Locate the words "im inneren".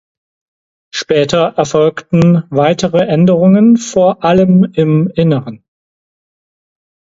4.73-5.63